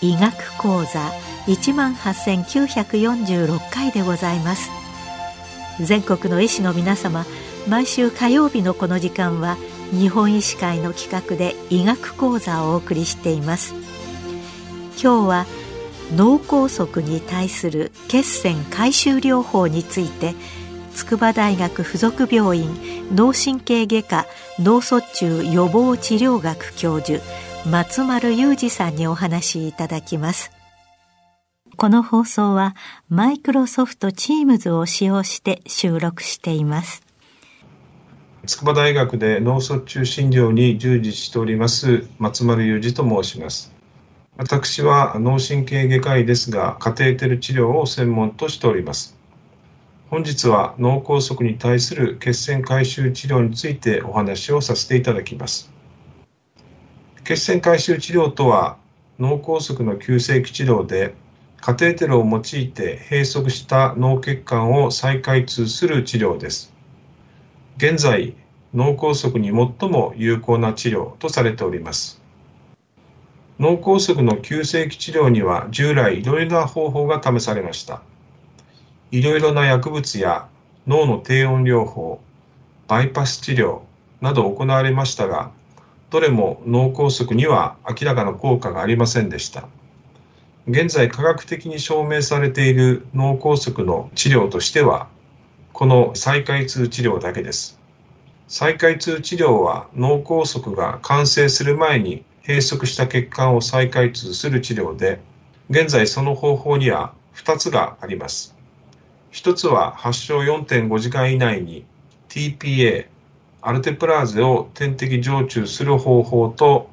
[0.00, 1.00] 医学講座
[1.46, 4.70] 1万8946回でございます。
[5.80, 7.24] 全国の医師の皆様
[7.68, 9.56] 毎週火曜日のこの時間は
[9.94, 13.74] 日本医師会の企画で医学講座をお送りしています。
[15.00, 15.46] 今日は
[16.16, 20.34] 脳梗塞に対する血栓回収療法について
[20.94, 22.68] 筑波大学附属病院
[23.14, 24.26] 脳神経外科
[24.58, 27.22] 脳卒中予防治療学教授
[27.68, 30.50] 松丸裕二さんにお話しいただきます。
[31.76, 32.76] この放送は
[33.08, 37.03] マイクロソフト Teams を使用して収録しています。
[38.46, 43.72] 筑波大学で脳卒中診療に従事しております松丸裕二と申します。
[44.36, 49.16] 私は脳神経外科医ですがカテーテル治療を専門としております。
[50.10, 55.72] 本日は脳梗塞に対する血栓回収治療についてお話をさせていただきます。
[57.24, 58.76] 血栓回収治療とは
[59.18, 61.14] 脳梗塞の急性期治療で
[61.62, 66.73] カテーテルを用いて閉塞した脳血管を再開通する治療です。
[67.76, 68.34] 現在
[68.72, 72.22] 脳梗塞に最も有効な治療とされております。
[73.58, 78.02] 脳梗塞の急性期治療には従来いろいろな方法が試されました。
[79.10, 80.48] いろいろな薬物や
[80.86, 82.20] 脳の低温療法
[82.88, 83.80] バイパス治療
[84.20, 85.50] など行われましたが
[86.10, 89.68] どれも脳梗塞には明らかな効果がありませんでした。
[90.68, 95.08] 現在科学的に証明されている脳梗塞の治療としては
[95.74, 97.80] この再開通治療だけです。
[98.46, 105.18] 再開通治療は脳梗塞が完成する前に閉塞した血管を再開通する治療で
[105.70, 108.54] 現在その方法には2つがあります。
[109.32, 111.84] 1つは発症4.5時間以内に
[112.28, 113.08] TPA
[113.60, 116.88] アルテプラーゼを点滴常駐する方法と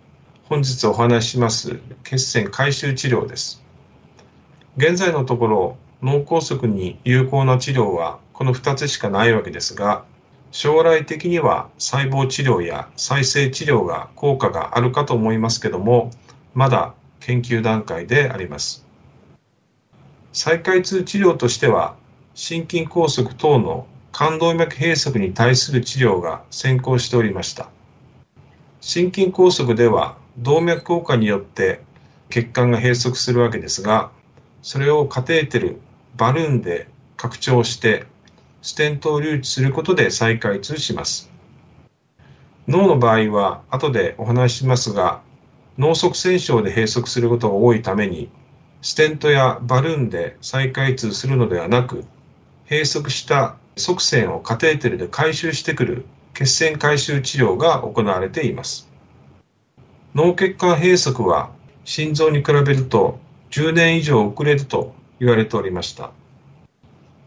[0.45, 3.63] 本日お話しします血栓回収治療です。
[4.75, 10.03] 現在のところ脳梗塞に有効な治療はこの2つしかないわけですが
[10.51, 16.11] 将来的には細胞治療や再生治療が効果があるかと思いますけども
[16.53, 18.85] まだ研究段階であります。
[20.33, 21.95] 再開通治療としては
[22.33, 27.69] 心筋梗塞等の冠動脈閉塞に対する治療が先行しておりました。
[28.81, 31.81] 心筋梗塞では動脈硬化によって
[32.29, 34.11] 血管が閉塞するわけですが
[34.61, 35.79] それをカテーテル
[36.15, 38.05] バルーンで拡張して
[38.61, 41.31] ステントを留置することで再開通します。
[42.67, 45.21] 脳の場合は後でお話ししますが
[45.77, 48.29] 脳塞栓症で閉塞することが多いために
[48.81, 52.05] ステントやバルーンで再開通するのではなく
[52.69, 58.89] 閉塞した側線をカテーテルで回収してくる血栓回収治療が行われています。
[60.13, 61.51] 脳血管閉塞は
[61.83, 63.19] 心臓に比べると
[63.51, 66.11] 10年以上遅れると言われておりました。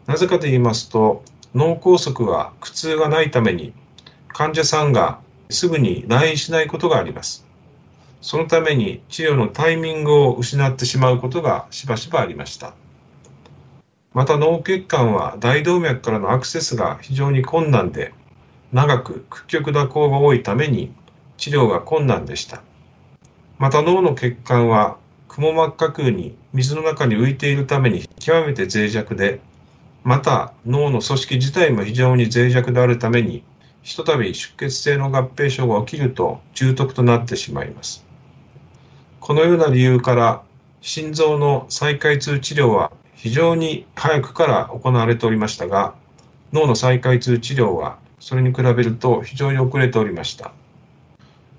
[0.05, 1.23] なぜかと言いますと
[1.55, 3.73] 脳梗塞は苦痛がないために
[4.27, 5.19] 患者さんが
[5.49, 7.45] すぐに来院しないことがあります。
[8.21, 12.73] そのために治療のタイミングを失ってしまうことがしばしばありました。
[14.13, 18.13] また脳血管は大動脈からのアクセスが非常に困難で
[18.73, 20.93] 長く屈曲蛇行が多いために
[21.37, 22.61] 治療が困難でした。
[23.57, 24.97] また脳の血管は
[25.27, 29.41] くも膜下空に水の中に浮いているために極めて脆弱で
[30.03, 33.43] また脳の組織自体も非常に脆弱であるために
[33.81, 38.05] ひとたび出血性の合併症が起きると重篤となってしまいます。
[39.19, 40.43] このような理由から
[40.81, 45.95] 心臓の再開通治療は非常に早くから行われておりましたが
[46.53, 50.51] 脳の再開通治療はそれに比べると非常に遅れておりました。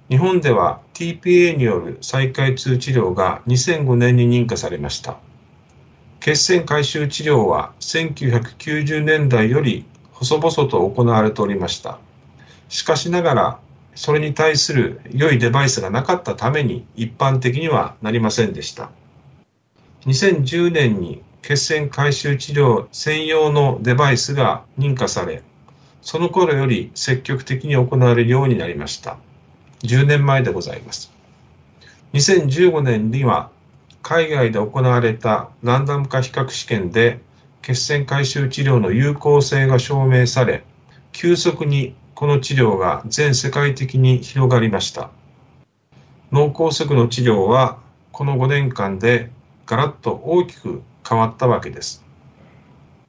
[0.09, 5.17] 日本では TPA による再開通治療が2005年に認可されました。
[6.21, 11.99] 血栓回収治療は1990年代より細々と行われておりました。
[12.69, 13.61] しかしながら
[13.97, 18.91] それに対する良いデバイスがなかったために一般的にはなりませんでした。
[20.05, 25.43] 2010年に血栓回収治療専用のデバイスが認可され、
[26.03, 29.17] その頃より積極的に行われるようになりました。
[29.83, 31.13] 10年前でございます。
[32.13, 33.51] 2015年には
[34.03, 37.21] 海外で行われたランダム化比較試験で
[37.63, 40.65] 血栓回収治療の有効性が証明され、
[41.13, 45.11] 急速にこの治療が全世界的に広がりました。
[46.33, 47.79] 脳梗塞の治療は
[48.13, 49.31] この5年間で
[49.67, 52.05] ガラッと大きく変わったわけです。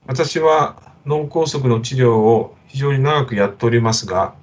[0.07, 4.33] 私は脳梗塞の治療を非常に長くやっておりますが、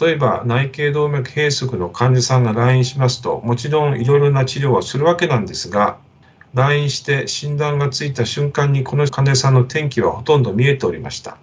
[0.00, 5.98] 例えば内頸動脈閉塞の患者さんが来院しますと、もちろんいろいろな治療はするわけなんですが、
[6.54, 11.36] 来院して診断がついた瞬間にこの患者さんの転機はほとんど見えておりました。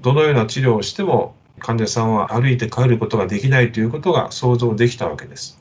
[0.00, 5.60] どのような治療をしても患者さんは歩いて帰ることができないということが想像できたわけです。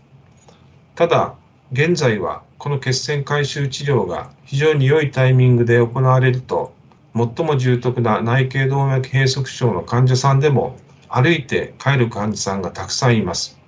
[0.95, 1.35] ただ、
[1.71, 6.73] 現在はこの血栓回収治療が非常に良いタイミングで行われると、
[7.13, 10.77] 最も重篤な内頸動脈閉塞症の患者さんでも
[11.09, 13.59] 歩いて帰る患者さんがたくさんいます。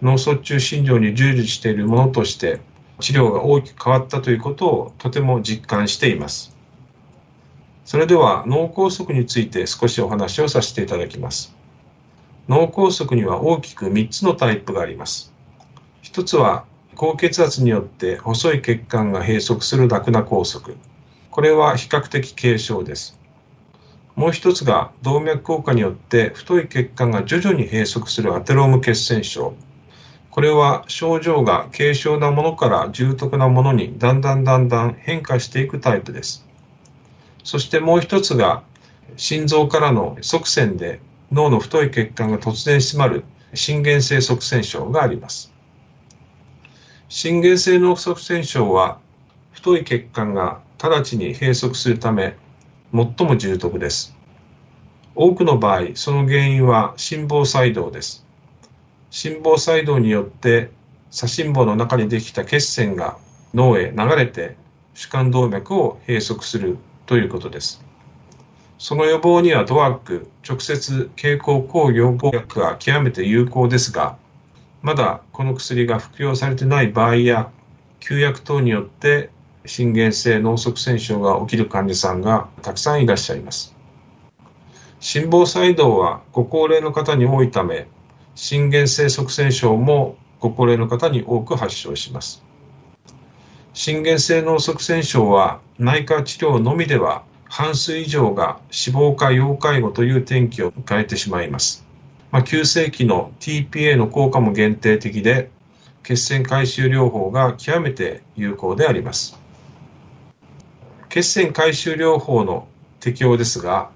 [0.00, 2.60] 脳卒中診療に従事しているものとして
[3.00, 6.56] 治療が大きく変わったということをとても実感しています。
[7.84, 11.54] それでは脳梗塞について少しお話をさせていただきます。
[12.48, 15.32] 脳梗塞には大きく3つのタイプがあります。
[16.02, 20.76] 1つは高血圧によって細い血管が閉塞するラクナ梗塞。
[21.30, 23.17] これは比較的軽症です。
[24.18, 29.54] もう一つが動脈硬化によって太い血管が徐々に閉塞するアテローム血栓症。
[30.32, 36.44] これは症状が軽症なものから重篤なものにだんだんだんだん変化していくタイプです。
[37.44, 38.64] そしてもう一つが
[39.16, 41.00] 心臓からの側線で
[41.30, 43.22] 脳の太い血管が突然閉まる
[43.54, 45.52] 心原性側線症があります。
[47.08, 48.98] 心原性脳側線症は
[49.52, 52.34] 太い血管が直ちに閉塞するため
[52.92, 54.16] 最も重篤です。
[55.14, 58.24] 多くの場合、その原因は心房細動です。
[59.10, 60.70] 心房細動によって
[61.10, 63.18] 左心房の中にできた血栓が
[63.54, 64.56] 脳へ流れて
[64.94, 67.84] 主幹動脈を閉塞するということです。
[68.78, 74.16] その予防にはドワーク、直接経口抗予防薬が極めて有効ですが、
[74.82, 77.50] まだこの薬が服用されてない場合や、
[77.98, 79.30] 休薬等によって
[79.68, 83.76] 心原性脳塞栓症が起きる患者さんがたくさんいらっしゃいます。
[84.98, 87.86] 心房細動はご高齢の方に多いため、
[88.34, 92.42] 心原性塞栓症もご高齢の方に多く発症します。
[93.74, 101.84] 心原性脳塞栓症は内科治療のみでは半数以上が死亡か要介護という転機を迎えてしまいます。
[102.30, 105.50] まあ、急性期の TPA の効果も限定的で、
[106.02, 109.38] 血栓回収療法が極めて有効であります。
[111.08, 112.68] 血栓回収療法の
[113.00, 113.90] 適用ですが、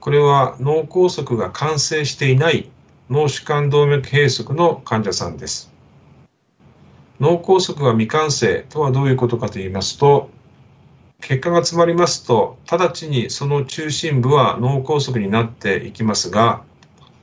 [0.00, 2.70] これは脳梗塞が完成していない
[3.08, 5.72] 脳主管動脈閉塞の患者さんです。
[7.20, 10.28] 脳梗塞が未完成とはどういうことかと言いますと、
[11.20, 16.64] 血管が詰まりますと、直ちにその中心部は脳梗塞になっていきますが、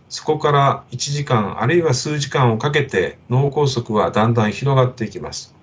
[0.08, 5.54] そこから1時間あるいは数時間をかけて脳梗塞はだんだん広がっていきます。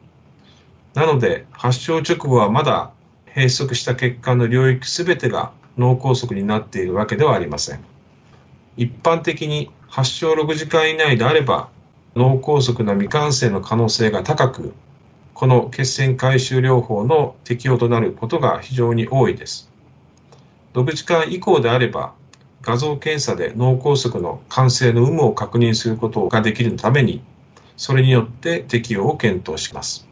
[0.94, 2.92] なので、発症直後はまだ
[3.36, 7.84] 閉塞した血管の領域すべてが脳梗塞になっているわけではありません。
[8.78, 11.68] 一般的に発症6時間以内であれば
[12.14, 14.72] 脳梗塞の未完成の可能性が高く、
[15.34, 19.70] この血栓回収療法の適用となることが非常に多いです。
[20.72, 22.14] 6時間以降であれば、
[22.62, 27.20] 画像検査で脳梗塞の完成の有無を確認することができるために、
[27.76, 30.08] それによって適用を検討します。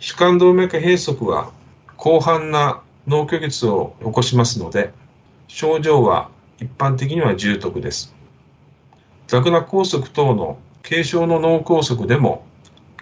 [0.00, 1.50] 主幹動脈閉塞は
[2.00, 4.92] 広範な脳虚血を起こしますので、
[5.48, 8.14] 症状は一般的には重篤です。
[9.26, 12.46] ザクナ梗塞等の軽症の脳梗塞でも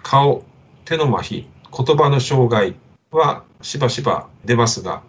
[0.01, 0.43] 顔、
[0.85, 2.75] 手の麻痺、言葉の障害
[3.11, 5.03] はしばしば出ますが、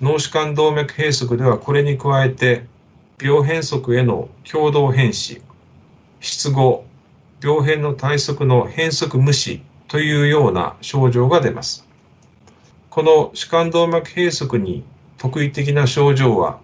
[0.00, 2.64] 脳主管動脈閉塞ではこれに加えて
[3.20, 5.42] 病変則への共同変死、
[6.20, 6.86] 失語、
[7.42, 11.88] 病変の体側の変則無視というような症状が出ます。
[12.90, 14.84] この主管動脈閉塞に
[15.16, 16.60] 特異的な症状は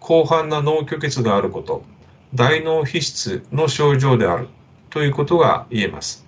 [0.00, 1.82] 広範な脳虚血があること、
[2.34, 4.48] 大脳皮質の症状である
[4.90, 6.26] ということが言えます。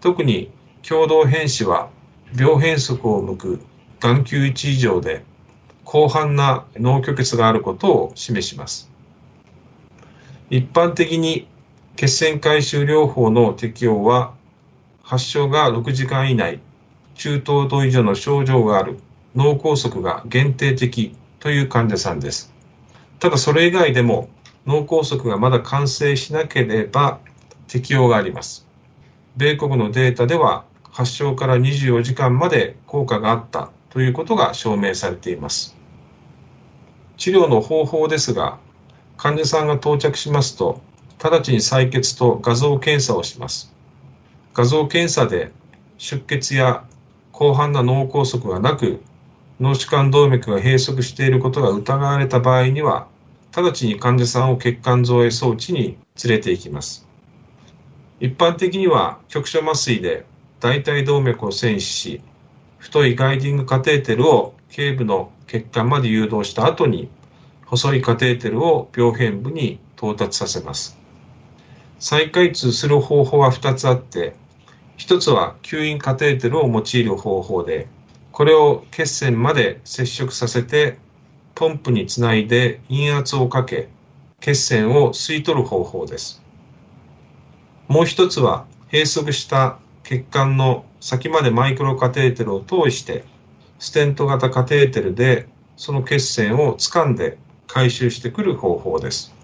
[0.00, 0.50] 特に
[0.86, 1.88] 共同変死は
[2.38, 3.60] 病変則を向く
[4.00, 5.24] 眼球位置以上で
[5.86, 8.90] 広範な脳虚血があることを示します。
[10.50, 11.48] 一般的に
[11.96, 14.34] 血栓回収療法の適用は
[15.14, 16.58] 発症が6時間以内、
[17.14, 18.98] 中等度以上の症状がある
[19.36, 22.52] 脳梗塞が限定的という患者さんです。
[23.20, 24.28] ただそれ以外でも
[24.66, 27.20] 脳梗塞がまだ完成しなければ
[27.68, 28.66] 適用があります。
[29.36, 35.76] 米国のデータでは発症から24時間まで効果があったということが証明されています。
[37.18, 38.58] 治療の方法ですが、
[39.16, 40.80] 患者さんが到着しますと、
[41.22, 43.73] 直ちに採血と画像検査をします。
[44.54, 45.50] 画像検査で
[45.98, 46.84] 出血や
[47.36, 49.02] 広範な脳梗塞がなく、
[49.58, 53.08] 脳主管動脈が閉塞していることが疑われた場合には、
[53.54, 57.04] 直ちに患者さんを血管造影装置に連れて行きます。
[58.20, 60.24] 一般的には局所麻酔で
[60.60, 62.20] 大腿動脈を栓死し、
[62.78, 67.08] 太いガイディングカテーテルを頸部の血管まで誘導した後に、
[67.66, 70.96] 細いカテーテルを病変部に到達させます。
[71.98, 74.36] 再開通する方法は2つあって、
[74.96, 77.88] 1つは吸引カテーテルを用いる方法で、
[78.32, 80.98] これを血栓まで接触させて、
[81.54, 83.88] ポンプにつないで陰圧をかけ、
[84.40, 86.42] 血栓を吸い取る方法です。
[87.88, 93.24] もう一つは閉塞した血管の先までマイクロカテーテルを通して、
[93.78, 99.34] ステント型カテーテルでその血栓を掴んで回収してくる方法です。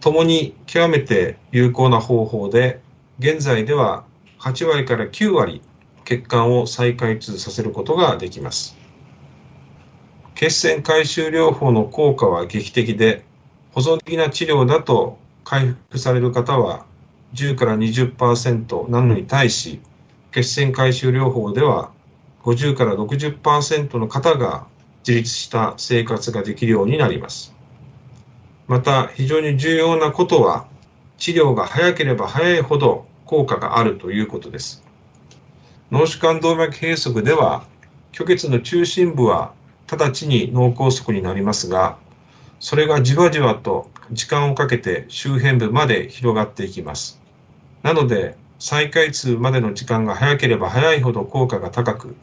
[0.00, 2.80] 共に極めて有効な方法で、
[3.18, 4.04] 現在では
[4.40, 5.60] 8割から9割
[6.06, 8.76] 血管を再開通させることができます。
[10.34, 13.22] 血栓回収療法の効果は劇的で、
[13.72, 16.86] 保存的な治療だと回復される方は
[17.34, 19.80] 10から20%なのに対し、
[20.32, 21.90] 血栓回収療法では
[22.42, 24.66] 50から60%の方が
[25.06, 27.54] 自立した生活ができるようになります。
[28.66, 30.66] また非常に重要なことは
[31.18, 34.82] 治療が早ければ早いほど効果があるということです。
[35.90, 37.64] 脳主管動脈閉塞では
[38.12, 39.52] 虚血の中心部は
[39.90, 41.96] 直ちに脳梗塞になりますが
[42.60, 47.20] それがじわじわと時間をかけて周辺部まで広がっていきます。
[47.82, 52.16] なので、再開通までの時間が早ければ早いほど効果が高く、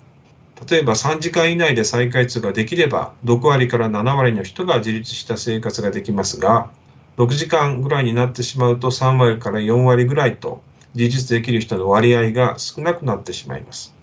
[0.70, 6.70] 例えば3時間以内で再開通ができれば、6割から7割の人が自立した生活ができますが、
[7.18, 10.62] 6時間ぐらいになってしまうと3割から4割ぐらいと、
[10.98, 13.94] 自立できる人の割合が少なくなってしまいます。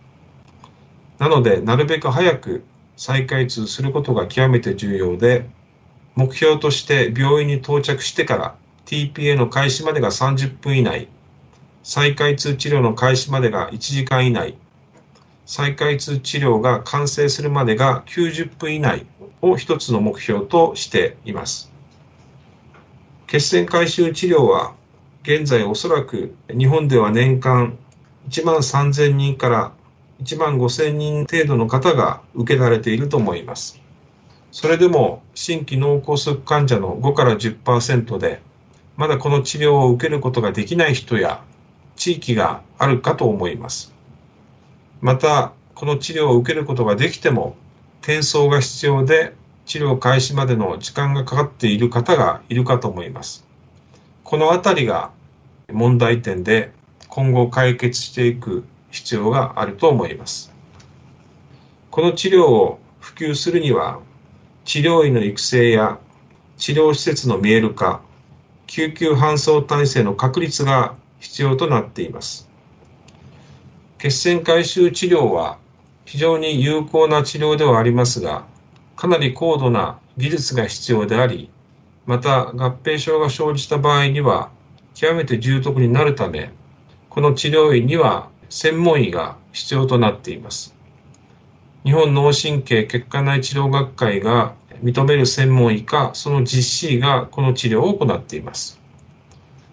[1.19, 2.65] なので、なるべく早く
[2.97, 5.49] 再開通することが極めて重要で、
[6.15, 8.55] 目標として病院に到着してから
[8.87, 11.09] TPA の開始までが30分以内、
[11.83, 14.57] 再開通治療の開始までが1時間以内、
[15.47, 19.05] 再開通治療が完成するまでが90分以内
[19.43, 21.73] を一つの目標としています。
[23.27, 24.75] 血栓回収治療は
[25.25, 27.79] 現在おそらく日本では年間
[28.29, 29.73] 1万3000人から
[30.23, 33.81] 1万5000人程度の方が受けられていると思います。
[34.53, 38.43] それでも新規脳梗塞患者の5から10%で
[38.97, 41.43] まだこの治療を受けることができない人や
[41.97, 43.95] 地域があるかと思います。
[45.01, 47.57] また、この治療を受けることができても、
[48.03, 53.47] 転送が必要で治療開始までの時間がかかっている方がいるかと思います。
[54.25, 55.11] このあたりが
[55.71, 56.73] 問題点で
[57.09, 60.51] 今後解決していく必要があると思います。
[61.91, 64.01] この治療を普及するには、
[64.65, 65.99] 治療院の育成や
[66.57, 68.01] 治療施設の見える化、
[68.67, 72.49] 救急搬送体制の確立が必要となっています。
[73.99, 75.59] 血栓回収治療は
[76.07, 78.47] 非常に有効な治療ではありますが、
[78.97, 81.51] かなり高度な技術が必要であり、
[82.07, 84.51] また合併症が生じた場合には
[84.95, 86.51] 極めて重篤になるため、
[87.09, 90.75] この治療院には専門医が必要となっています。
[91.85, 98.81] 日本脳神経血管内治療学会が認める専門医か、その実施医がこの治療を行っています。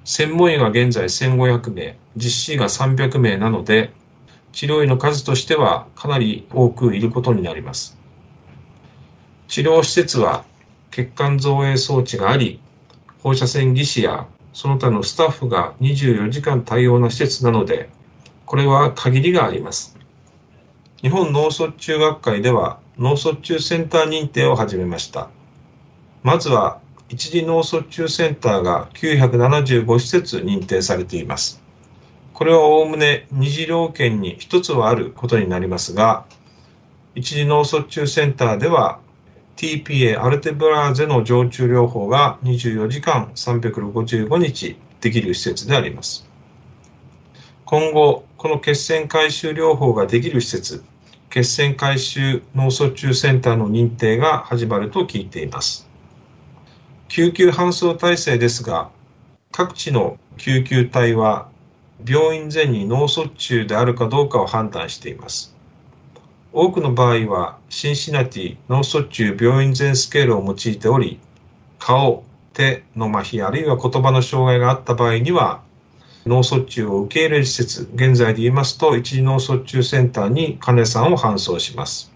[0.03, 3.93] 専門医が現在1500名、実施医が300名なので、
[4.51, 7.97] 治療医の数としてはかなり多くいることになります。
[9.47, 10.45] 治療施設は
[10.91, 12.59] 血管造影装置があり、
[13.23, 17.89] 放射線技師やその他のスタッフが24時間対応な施設なので、
[18.45, 19.97] これは限りがあります。
[21.01, 25.29] 日本脳卒中学会では脳卒中センター認定を始めました。
[26.23, 26.79] まずは
[27.09, 31.61] 一次脳卒中センターが975施設認定されています。
[32.33, 36.25] これはおおむね二次料圏に一つはあることになりますが、
[37.15, 38.99] 一次脳卒中センターでは
[39.61, 46.27] TPA アルテブラーゼの常駐療法が24時間365日できる施設であります。
[47.65, 50.83] 今後、この血栓回収療法ができる施設、
[51.29, 55.87] 血栓回収脳卒中センターの認定が始まると聞いています。
[57.07, 58.89] 救急搬送体制ですが、
[59.51, 61.49] 各地の救急隊は
[62.03, 65.55] 病院前に脳卒中であるかどうかを判断しています。
[66.53, 71.19] 多くの場合はシンシナティ脳卒中病院前スケールを用いており、
[71.79, 75.61] 顔、手の麻痺あるいは言葉の障害があった場合には
[76.25, 82.11] 脳卒中を受け入れる施設現在で言いますと一次脳卒中センターに金さんを搬送します。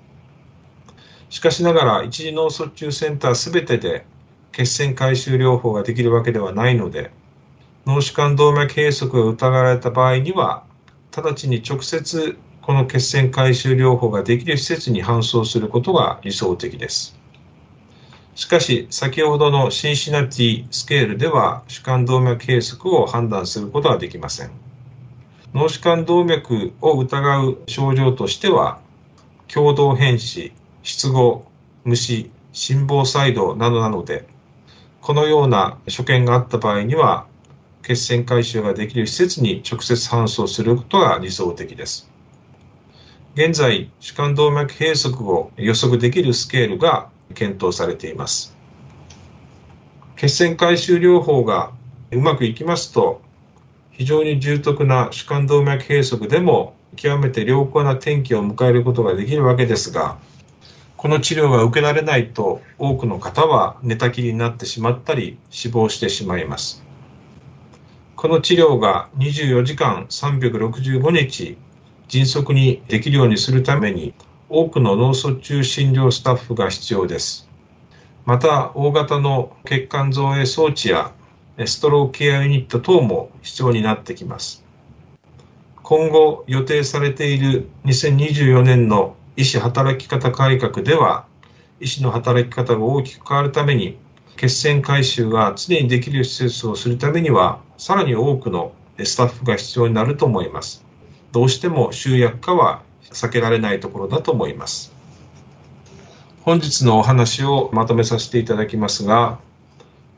[1.29, 4.05] しかしながら一次脳卒中センターすべてで
[4.51, 7.11] 血栓回収療法ができるわけではないので
[7.85, 10.63] 脳主管動脈閉塞が疑われた場合には
[11.15, 17.15] 直ちに直接この血栓回収療法ができる施設に搬送することが理想的です。
[18.33, 24.49] しかし、先ほどのシンシナティスケールでは主管動脈閉塞を判断することはできません。
[25.53, 28.79] 脳主管動脈を疑う症状としては、
[29.47, 31.45] 共同変死、失語、
[31.83, 34.27] 虫、心房細動などなので、
[35.01, 37.27] このような所見があった場合には、
[37.83, 42.14] 血栓回収ができる施設に直接搬送することが理想的です。
[43.35, 48.55] 現在、主管動脈閉塞を予測できるスケールが検討されています。
[50.15, 51.71] 血栓回収療法が
[52.11, 53.21] うまくいきますと、
[53.91, 60.17] 非常に重篤な主管動脈閉塞でも極めて良好な転機を迎えることができるわけですが、
[60.95, 66.85] この治療が受けられないと多くの方は寝たきりになってしまったり死亡してしまいます。
[68.15, 71.57] この治療が24時間365日
[72.07, 74.13] 迅速にできるようにするために
[74.49, 77.49] 多くの脳卒中診療スタッフが必要です。
[78.25, 81.11] また、大型の血管造影装置や
[81.65, 84.63] ストローケアユニット等も必要になってきます。
[85.83, 91.25] 今後予定されている2024年の医師働き方改革では、
[91.79, 93.97] 医師の働き方が大きく変わるために、
[94.37, 100.84] 血栓回収が常にできる施設をするためには、さらに多くのスタッフが必要になると思います。
[101.35, 104.93] どうしても集約化は避けられないところだと思います。
[106.43, 109.37] 本日のお話をまとめさせていただきますが、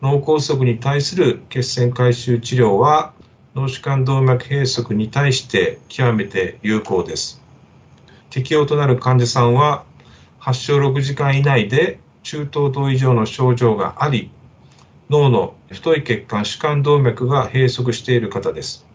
[0.03, 3.13] 脳梗塞に対する血栓回収治療は
[3.55, 7.41] 脳主管動脈閉塞に対して極めて有効です。
[8.29, 9.85] 適用となる患者さんは
[10.37, 14.29] 発症6時間以内で中等度以上の症状があり、
[15.09, 18.86] 脳の太い血管主管動脈が閉塞している方です。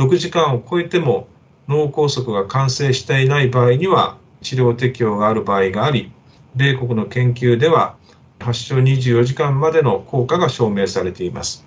[0.00, 1.28] 6時間を超えても
[1.68, 6.10] 脳梗塞が完成していない場合には治療適用がある場合があり、
[6.56, 7.96] 米国の研究では
[8.38, 11.66] 発症24時間までの効果が証明されています。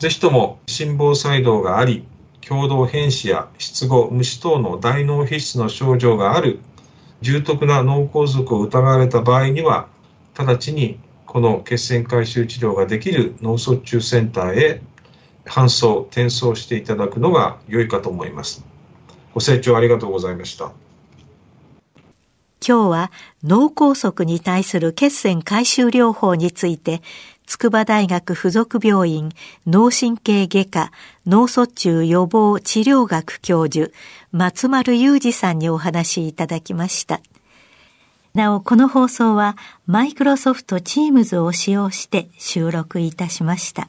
[0.00, 2.08] ぜひとも心房細動があり、
[2.40, 6.58] 共同変死や失語、虫等の大脳皮質の症状がある
[7.20, 9.86] 重篤な脳梗塞を疑われた場合には、
[10.36, 14.82] 直ちにこの血栓回収治療ができる脳卒中センターへ
[15.46, 18.64] 搬送、転送していただくのが良いかと思います。
[19.32, 20.72] ご清聴ありがとうございました。
[22.66, 23.12] 今日は
[23.44, 27.00] 脳梗塞に対する血栓回収療法について、
[27.46, 29.30] 筑波大学附属病院
[29.66, 30.90] 脳神経外科
[31.26, 33.92] 脳卒中予防治療学教授
[34.32, 37.20] 松丸裕二さんにお話しいただきました。
[38.34, 39.56] なお、この放送は
[39.86, 43.88] マイクロソフト Teams を使用して収録いたしました。